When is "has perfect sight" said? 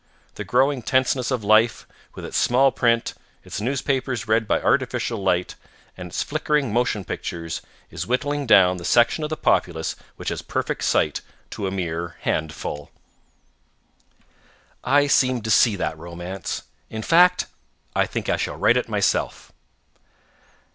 10.29-11.21